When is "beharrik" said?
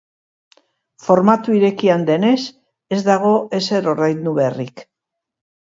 4.43-4.87